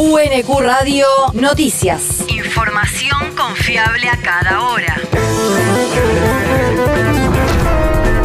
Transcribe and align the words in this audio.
UNQ 0.00 0.60
Radio 0.60 1.06
Noticias. 1.32 2.24
Información 2.28 3.34
confiable 3.36 4.08
a 4.08 4.16
cada 4.16 4.62
hora. 4.62 4.94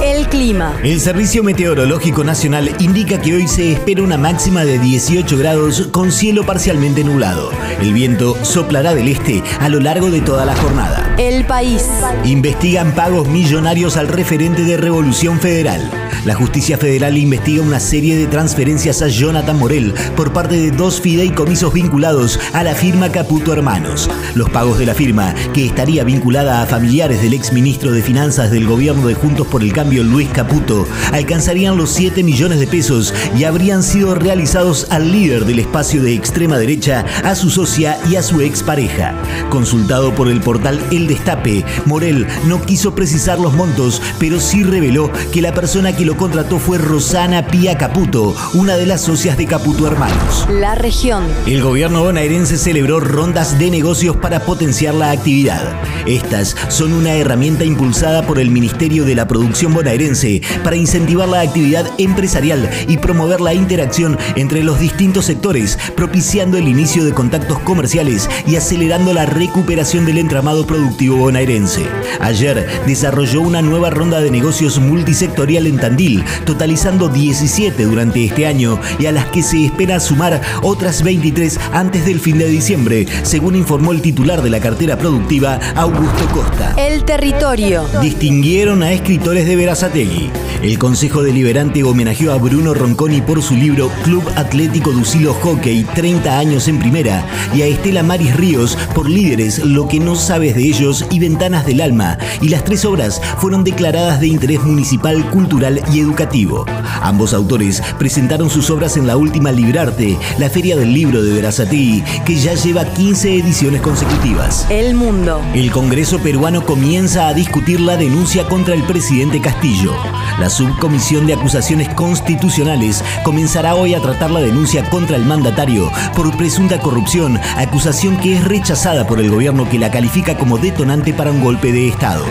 El 0.03 0.27
clima. 0.27 0.77
El 0.83 1.01
Servicio 1.01 1.43
Meteorológico 1.43 2.23
Nacional 2.23 2.75
indica 2.79 3.19
que 3.19 3.33
hoy 3.33 3.47
se 3.47 3.71
espera 3.71 4.03
una 4.03 4.19
máxima 4.19 4.65
de 4.65 4.77
18 4.77 5.35
grados 5.35 5.87
con 5.87 6.11
cielo 6.11 6.45
parcialmente 6.45 7.03
nublado. 7.03 7.49
El 7.81 7.91
viento 7.93 8.37
soplará 8.45 8.93
del 8.93 9.07
este 9.07 9.41
a 9.59 9.67
lo 9.67 9.79
largo 9.79 10.11
de 10.11 10.21
toda 10.21 10.45
la 10.45 10.55
jornada. 10.55 11.15
El 11.17 11.43
país. 11.45 11.89
Investigan 12.23 12.93
pagos 12.93 13.27
millonarios 13.27 13.97
al 13.97 14.09
referente 14.09 14.61
de 14.61 14.77
Revolución 14.77 15.39
Federal. 15.39 16.02
La 16.25 16.35
justicia 16.35 16.77
federal 16.77 17.17
investiga 17.17 17.61
una 17.61 17.79
serie 17.79 18.15
de 18.15 18.27
transferencias 18.27 19.01
a 19.01 19.07
Jonathan 19.07 19.59
Morel 19.59 19.93
por 20.15 20.33
parte 20.33 20.55
de 20.55 20.71
dos 20.71 21.01
fideicomisos 21.01 21.73
vinculados 21.73 22.39
a 22.53 22.63
la 22.63 22.73
firma 22.75 23.11
Caputo 23.11 23.53
Hermanos. 23.53 24.09
Los 24.35 24.49
pagos 24.49 24.79
de 24.79 24.85
la 24.85 24.93
firma, 24.93 25.33
que 25.53 25.65
estaría 25.65 26.03
vinculada 26.03 26.61
a 26.61 26.65
familiares 26.65 27.21
del 27.21 27.33
exministro 27.33 27.91
de 27.91 28.01
Finanzas 28.01 28.51
del 28.51 28.65
gobierno 28.65 29.07
de 29.07 29.13
Juntos 29.13 29.47
por 29.47 29.63
el 29.63 29.73
Cambio 29.73 30.03
Luis 30.03 30.29
Caputo, 30.29 30.87
alcanzarían 31.11 31.77
los 31.77 31.91
7 31.91 32.23
millones 32.23 32.59
de 32.59 32.67
pesos 32.67 33.13
y 33.37 33.43
habrían 33.43 33.83
sido 33.83 34.15
realizados 34.15 34.87
al 34.89 35.11
líder 35.11 35.45
del 35.45 35.59
espacio 35.59 36.01
de 36.01 36.13
extrema 36.13 36.57
derecha, 36.57 37.05
a 37.23 37.35
su 37.35 37.49
socia 37.49 37.97
y 38.09 38.15
a 38.15 38.23
su 38.23 38.41
expareja. 38.41 39.13
Consultado 39.49 40.13
por 40.15 40.29
el 40.29 40.41
portal 40.41 40.79
El 40.91 41.07
Destape, 41.07 41.65
Morel 41.85 42.27
no 42.47 42.61
quiso 42.61 42.95
precisar 42.95 43.39
los 43.39 43.53
montos, 43.53 44.01
pero 44.19 44.39
sí 44.39 44.63
reveló 44.63 45.11
que 45.31 45.41
la 45.41 45.53
persona 45.53 45.95
que 45.95 46.02
lo 46.05 46.17
contrató 46.17 46.59
fue 46.59 46.77
Rosana 46.77 47.47
Pía 47.47 47.77
Caputo, 47.77 48.35
una 48.53 48.75
de 48.77 48.85
las 48.85 49.01
socias 49.01 49.37
de 49.37 49.45
Caputo 49.45 49.87
Hermanos. 49.87 50.47
La 50.49 50.75
región. 50.75 51.23
El 51.45 51.61
gobierno 51.61 52.03
bonaerense 52.03 52.57
celebró 52.57 52.99
rondas 52.99 53.59
de 53.59 53.69
negocios 53.69 54.17
para 54.17 54.41
potenciar 54.41 54.93
la 54.95 55.11
actividad. 55.11 55.61
Estas 56.05 56.55
son 56.69 56.93
una 56.93 57.13
herramienta 57.13 57.63
impulsada 57.63 58.25
por 58.25 58.39
el 58.39 58.51
Ministerio 58.51 59.05
de 59.05 59.15
la 59.15 59.27
Producción 59.27 59.73
bonaerense 59.73 60.41
para 60.63 60.75
incentivar 60.75 61.27
la 61.27 61.41
actividad 61.41 61.89
empresarial 61.97 62.69
y 62.87 62.97
promover 62.97 63.41
la 63.41 63.53
interacción 63.53 64.17
entre 64.35 64.63
los 64.63 64.79
distintos 64.79 65.25
sectores, 65.25 65.77
propiciando 65.95 66.57
el 66.57 66.67
inicio 66.67 67.05
de 67.05 67.13
contactos 67.13 67.59
comerciales 67.59 68.29
y 68.45 68.55
acelerando 68.55 69.13
la 69.13 69.25
recuperación 69.25 70.05
del 70.05 70.17
entramado 70.17 70.65
productivo 70.65 71.17
bonaerense. 71.17 71.85
Ayer 72.19 72.67
desarrolló 72.85 73.41
una 73.41 73.61
nueva 73.61 73.89
ronda 73.89 74.21
de 74.21 74.31
negocios 74.31 74.79
multisectorial 74.79 75.67
en 75.67 75.77
Tandil, 75.77 76.23
totalizando 76.45 77.09
17 77.09 77.83
durante 77.83 78.23
este 78.23 78.45
año 78.45 78.79
y 78.99 79.05
a 79.05 79.11
las 79.11 79.25
que 79.27 79.43
se 79.43 79.65
espera 79.65 79.99
sumar 79.99 80.41
otras 80.61 81.03
23 81.03 81.59
antes 81.73 82.05
del 82.05 82.19
fin 82.19 82.37
de 82.37 82.47
diciembre, 82.47 83.05
según 83.23 83.55
informó 83.55 83.91
el 83.91 84.01
titular 84.01 84.41
de 84.41 84.49
la 84.49 84.59
cartera 84.59 84.97
productiva, 84.97 85.59
Augusto 85.75 86.25
Costa. 86.33 86.73
El 86.77 87.03
territorio. 87.03 87.85
Distinguieron 88.01 88.83
a 88.83 88.91
escritores 88.91 89.45
de 89.45 89.55
Verazategui. 89.55 90.29
El 90.61 90.79
Consejo 90.79 91.23
Deliberante 91.23 91.83
homenajeó 91.83 92.31
a 92.31 92.37
Bruno 92.37 92.73
Ronconi 92.73 93.21
por 93.21 93.41
su 93.41 93.55
libro 93.55 93.89
Club 94.03 94.23
Atlético 94.35 94.91
Ducilo 94.91 95.33
Hockey 95.33 95.83
30 95.83 96.37
años 96.39 96.67
en 96.67 96.79
primera 96.79 97.25
y 97.53 97.63
a 97.63 97.65
Estela 97.65 98.01
Maris 98.01 98.35
Ríos 98.35 98.77
por 98.95 99.09
Líderes 99.09 99.59
Lo 99.65 99.87
que 99.87 99.99
no 99.99 100.15
sabes 100.15 100.55
de 100.55 100.63
ellos 100.63 101.05
y 101.11 101.19
Ventanas 101.19 101.65
del 101.65 101.81
Alma 101.81 102.02
y 102.41 102.49
las 102.49 102.63
tres 102.63 102.85
obras 102.85 103.21
fueron 103.37 103.63
declaradas 103.63 104.19
de 104.19 104.27
interés 104.27 104.61
municipal, 104.63 105.29
cultural 105.29 105.81
y 105.91 105.99
educativo. 105.99 106.65
Ambos 107.01 107.33
autores 107.33 107.81
presentaron 107.97 108.49
sus 108.49 108.69
obras 108.69 108.97
en 108.97 109.07
la 109.07 109.17
última 109.17 109.51
Librarte, 109.51 110.17
la 110.37 110.49
Feria 110.49 110.75
del 110.75 110.93
Libro 110.93 111.23
de 111.23 111.33
Verazategui, 111.33 112.03
que 112.25 112.35
ya 112.35 112.53
lleva 112.53 112.85
15 112.85 113.35
ediciones 113.35 113.81
consecutivas. 113.81 114.65
El 114.69 114.95
mundo. 114.95 115.41
El 115.53 115.71
Congreso 115.71 116.19
peruano 116.19 116.65
comienza 116.65 117.27
a 117.27 117.33
discutir 117.33 117.79
la 117.79 117.97
denuncia 117.97 118.45
contra 118.45 118.73
el 118.75 118.83
presidente 118.83 119.41
Castillo. 119.41 119.93
La 120.39 120.49
Subcomisión 120.49 121.27
de 121.27 121.33
Acusaciones 121.33 121.89
Constitucionales 121.93 123.03
comenzará 123.23 123.75
hoy 123.75 123.93
a 123.93 124.01
tratar 124.01 124.31
la 124.31 124.39
denuncia 124.39 124.89
contra 124.89 125.15
el 125.15 125.25
mandatario 125.25 125.91
por 126.15 126.35
presunta 126.37 126.79
corrupción, 126.79 127.39
acusación 127.57 128.17
que 128.17 128.35
es 128.35 128.43
rechazada 128.43 129.05
por 129.07 129.19
el 129.19 129.29
gobierno 129.29 129.69
que 129.69 129.79
la 129.79 129.91
califica 129.91 130.37
como 130.37 130.57
detonante 130.57 131.13
para 131.13 131.31
un 131.31 131.41
golpe 131.41 131.71
de 131.71 131.92
Estado. 131.93 132.25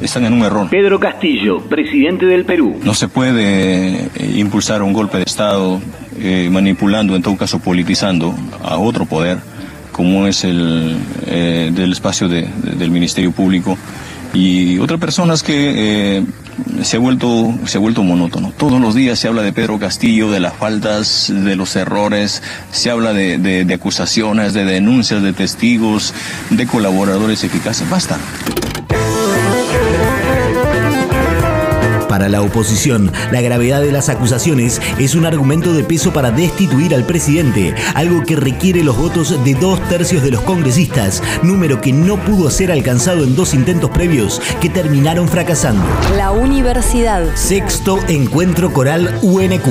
Están 0.00 0.24
en 0.26 0.32
un 0.34 0.42
error. 0.42 0.68
Pedro 0.68 0.98
Castillo, 1.00 1.60
presidente 1.62 2.26
del 2.26 2.44
Perú. 2.44 2.78
No 2.84 2.92
se 2.94 3.08
puede 3.08 4.04
eh, 4.04 4.34
impulsar 4.36 4.82
un 4.82 4.92
golpe 4.92 5.16
de 5.18 5.24
Estado 5.24 5.80
eh, 6.18 6.48
manipulando, 6.52 7.16
en 7.16 7.22
todo 7.22 7.36
caso 7.36 7.58
politizando 7.58 8.34
a 8.62 8.76
otro 8.78 9.06
poder, 9.06 9.38
como 9.92 10.26
es 10.26 10.44
el 10.44 10.96
eh, 11.26 11.70
del 11.74 11.92
espacio 11.92 12.28
de- 12.28 12.42
de- 12.62 12.72
del 12.76 12.90
Ministerio 12.90 13.32
Público. 13.32 13.78
Y 14.34 14.78
otras 14.78 14.98
personas 15.00 15.42
que 15.42 16.18
eh, 16.18 16.24
se, 16.82 16.96
ha 16.96 17.00
vuelto, 17.00 17.54
se 17.64 17.78
ha 17.78 17.80
vuelto 17.80 18.02
monótono. 18.02 18.52
Todos 18.56 18.80
los 18.80 18.94
días 18.94 19.18
se 19.18 19.28
habla 19.28 19.42
de 19.42 19.52
Pedro 19.52 19.78
Castillo, 19.78 20.30
de 20.30 20.40
las 20.40 20.54
faltas, 20.54 21.32
de 21.34 21.56
los 21.56 21.74
errores, 21.76 22.42
se 22.70 22.90
habla 22.90 23.12
de, 23.12 23.38
de- 23.38 23.64
de 23.64 23.74
acusaciones, 23.74 24.52
de 24.52 24.64
denuncias, 24.64 25.22
de 25.22 25.32
testigos, 25.32 26.14
de 26.50 26.66
colaboradores 26.66 27.44
eficaces. 27.44 27.88
Basta. 27.88 28.18
Para 32.12 32.28
la 32.28 32.42
oposición, 32.42 33.10
la 33.30 33.40
gravedad 33.40 33.80
de 33.80 33.90
las 33.90 34.10
acusaciones 34.10 34.82
es 34.98 35.14
un 35.14 35.24
argumento 35.24 35.72
de 35.72 35.82
peso 35.82 36.12
para 36.12 36.30
destituir 36.30 36.94
al 36.94 37.06
presidente, 37.06 37.74
algo 37.94 38.22
que 38.26 38.36
requiere 38.36 38.84
los 38.84 38.98
votos 38.98 39.42
de 39.42 39.54
dos 39.54 39.80
tercios 39.88 40.22
de 40.22 40.30
los 40.30 40.42
congresistas, 40.42 41.22
número 41.42 41.80
que 41.80 41.94
no 41.94 42.22
pudo 42.22 42.50
ser 42.50 42.70
alcanzado 42.70 43.24
en 43.24 43.34
dos 43.34 43.54
intentos 43.54 43.88
previos 43.88 44.42
que 44.60 44.68
terminaron 44.68 45.26
fracasando. 45.26 45.82
La 46.14 46.32
universidad. 46.32 47.34
Sexto 47.34 47.98
Encuentro 48.08 48.74
Coral 48.74 49.18
UNQ. 49.22 49.64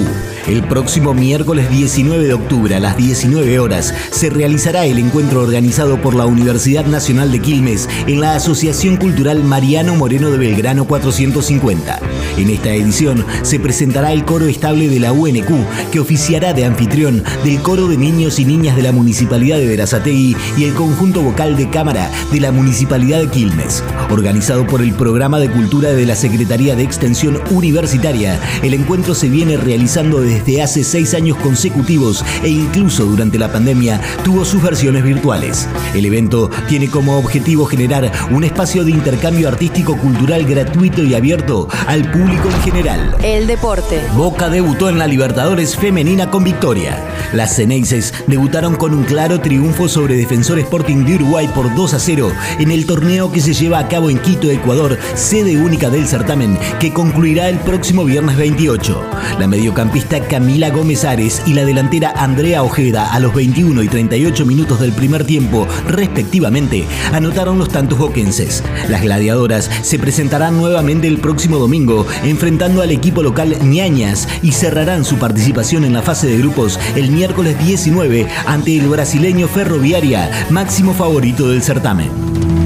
El 0.47 0.63
próximo 0.63 1.13
miércoles 1.13 1.69
19 1.69 2.25
de 2.25 2.33
octubre 2.33 2.75
a 2.75 2.79
las 2.79 2.97
19 2.97 3.59
horas 3.59 3.93
se 4.11 4.31
realizará 4.31 4.85
el 4.85 4.97
encuentro 4.97 5.41
organizado 5.41 6.01
por 6.01 6.15
la 6.15 6.25
Universidad 6.25 6.85
Nacional 6.85 7.31
de 7.31 7.39
Quilmes 7.39 7.87
en 8.07 8.21
la 8.21 8.35
Asociación 8.35 8.97
Cultural 8.97 9.43
Mariano 9.43 9.95
Moreno 9.95 10.31
de 10.31 10.39
Belgrano 10.39 10.85
450. 10.85 11.99
En 12.37 12.49
esta 12.49 12.69
edición 12.73 13.23
se 13.43 13.59
presentará 13.59 14.13
el 14.13 14.25
coro 14.25 14.47
estable 14.47 14.89
de 14.89 14.99
la 14.99 15.11
UNQ 15.11 15.91
que 15.91 15.99
oficiará 15.99 16.53
de 16.53 16.65
anfitrión 16.65 17.23
del 17.43 17.61
coro 17.61 17.87
de 17.87 17.97
niños 17.97 18.39
y 18.39 18.45
niñas 18.45 18.75
de 18.75 18.81
la 18.81 18.91
Municipalidad 18.91 19.57
de 19.57 19.67
Verazategui 19.67 20.35
y 20.57 20.63
el 20.63 20.73
conjunto 20.73 21.21
vocal 21.21 21.55
de 21.55 21.69
cámara 21.69 22.09
de 22.31 22.39
la 22.39 22.51
Municipalidad 22.51 23.19
de 23.19 23.27
Quilmes. 23.27 23.83
Organizado 24.09 24.65
por 24.65 24.81
el 24.81 24.93
Programa 24.93 25.39
de 25.39 25.51
Cultura 25.51 25.91
de 25.91 26.05
la 26.05 26.15
Secretaría 26.15 26.75
de 26.75 26.83
Extensión 26.83 27.39
Universitaria, 27.51 28.39
el 28.63 28.73
encuentro 28.73 29.13
se 29.13 29.29
viene 29.29 29.57
realizando 29.57 30.21
desde 30.21 30.30
hace 30.61 30.83
seis 30.83 31.13
años 31.13 31.37
consecutivos 31.37 32.23
e 32.43 32.49
incluso 32.49 33.05
durante 33.05 33.39
la 33.39 33.51
pandemia 33.51 33.99
tuvo 34.23 34.45
sus 34.45 34.61
versiones 34.61 35.03
virtuales. 35.03 35.67
El 35.93 36.05
evento 36.05 36.49
tiene 36.67 36.89
como 36.89 37.17
objetivo 37.17 37.65
generar 37.65 38.11
un 38.31 38.43
espacio 38.43 38.83
de 38.83 38.91
intercambio 38.91 39.47
artístico 39.47 39.97
cultural 39.97 40.45
gratuito 40.45 41.03
y 41.03 41.15
abierto 41.15 41.67
al 41.87 42.09
público 42.11 42.49
en 42.49 42.61
general. 42.61 43.15
El 43.23 43.47
deporte. 43.47 44.01
Boca 44.15 44.49
debutó 44.49 44.89
en 44.89 44.99
la 44.99 45.07
Libertadores 45.07 45.75
femenina 45.75 46.29
con 46.29 46.43
victoria. 46.43 46.97
Las 47.33 47.55
Ceneices 47.55 48.13
debutaron 48.27 48.75
con 48.75 48.93
un 48.93 49.03
claro 49.03 49.39
triunfo 49.39 49.87
sobre 49.87 50.15
Defensor 50.15 50.59
Sporting 50.59 51.05
de 51.05 51.15
Uruguay 51.15 51.49
por 51.53 51.73
2 51.73 51.93
a 51.93 51.99
0 51.99 52.31
en 52.59 52.71
el 52.71 52.85
torneo 52.85 53.31
que 53.31 53.41
se 53.41 53.53
lleva 53.53 53.79
a 53.79 53.87
cabo 53.87 54.09
en 54.09 54.19
Quito, 54.19 54.49
Ecuador, 54.49 54.97
sede 55.15 55.57
única 55.57 55.89
del 55.89 56.07
certamen, 56.07 56.57
que 56.79 56.93
concluirá 56.93 57.49
el 57.49 57.57
próximo 57.59 58.03
viernes 58.05 58.37
28. 58.37 59.01
La 59.39 59.47
mediocampista 59.47 60.20
Camila 60.29 60.69
Gómez 60.69 61.05
Ares 61.05 61.41
y 61.45 61.53
la 61.53 61.65
delantera 61.65 62.13
Andrea 62.15 62.63
Ojeda 62.63 63.13
a 63.13 63.19
los 63.19 63.33
21 63.33 63.83
y 63.83 63.87
38 63.87 64.45
minutos 64.45 64.79
del 64.79 64.93
primer 64.93 65.25
tiempo, 65.25 65.67
respectivamente, 65.87 66.85
anotaron 67.13 67.57
los 67.57 67.69
tantos 67.69 67.97
boquenses. 67.97 68.63
Las 68.89 69.01
gladiadoras 69.01 69.69
se 69.81 69.99
presentarán 69.99 70.57
nuevamente 70.57 71.07
el 71.07 71.19
próximo 71.19 71.57
domingo, 71.57 72.05
enfrentando 72.23 72.81
al 72.81 72.91
equipo 72.91 73.23
local 73.23 73.57
Ñañas 73.63 74.27
y 74.41 74.51
cerrarán 74.51 75.05
su 75.05 75.17
participación 75.17 75.85
en 75.85 75.93
la 75.93 76.01
fase 76.01 76.27
de 76.27 76.37
grupos 76.37 76.79
el 76.95 77.11
miércoles 77.11 77.57
19 77.65 78.27
ante 78.45 78.77
el 78.77 78.87
brasileño 78.87 79.47
Ferroviaria, 79.47 80.47
máximo 80.49 80.93
favorito 80.93 81.49
del 81.49 81.61
certamen. 81.61 82.09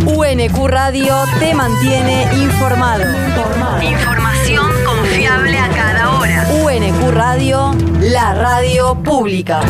UNQ 0.06 0.68
Radio 0.68 1.16
te 1.40 1.54
mantiene 1.54 2.28
informado. 2.36 3.06
UNQ 6.78 7.12
Radio, 7.12 7.74
la 8.02 8.34
radio 8.34 8.96
pública. 9.02 9.62